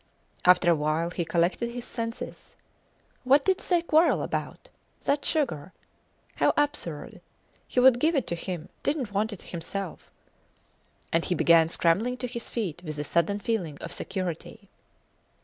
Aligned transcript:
After 0.45 0.71
a 0.71 0.75
while 0.75 1.11
he 1.11 1.23
collected 1.23 1.69
his 1.69 1.85
senses. 1.85 2.55
What 3.23 3.45
did 3.45 3.59
they 3.59 3.83
quarrel 3.83 4.23
about? 4.23 4.69
That 5.03 5.23
sugar! 5.23 5.73
How 6.37 6.53
absurd! 6.57 7.21
He 7.67 7.79
would 7.79 7.99
give 7.99 8.15
it 8.15 8.25
to 8.25 8.35
him 8.35 8.69
didnt 8.81 9.11
want 9.13 9.31
it 9.31 9.43
himself. 9.53 10.09
And 11.13 11.25
he 11.25 11.35
began 11.35 11.69
scrambling 11.69 12.17
to 12.17 12.25
his 12.27 12.49
feet 12.49 12.81
with 12.83 12.97
a 12.97 13.03
sudden 13.03 13.39
feeling 13.39 13.77
of 13.77 13.93
security. 13.93 14.69